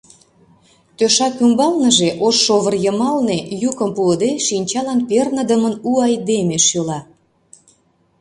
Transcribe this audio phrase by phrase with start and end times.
[0.97, 6.99] Тӧшак ӱмбалныже, ош шовыр йымалне, йӱкым пуыде, шинчалан перныдымын у айдеме шӱла.